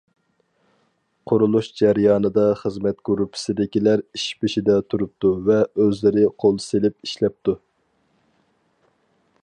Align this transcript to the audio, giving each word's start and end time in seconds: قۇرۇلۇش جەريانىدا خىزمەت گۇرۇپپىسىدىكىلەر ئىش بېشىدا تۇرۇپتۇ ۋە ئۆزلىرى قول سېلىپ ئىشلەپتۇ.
قۇرۇلۇش 1.31 1.67
جەريانىدا 1.81 2.45
خىزمەت 2.61 3.03
گۇرۇپپىسىدىكىلەر 3.09 4.03
ئىش 4.07 4.25
بېشىدا 4.45 4.79
تۇرۇپتۇ 4.93 5.33
ۋە 5.51 5.61
ئۆزلىرى 5.85 6.25
قول 6.45 6.59
سېلىپ 6.65 6.99
ئىشلەپتۇ. 7.09 7.57